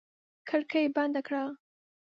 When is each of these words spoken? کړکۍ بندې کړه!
کړکۍ 0.49 0.85
بندې 0.95 1.21
کړه! 1.27 1.43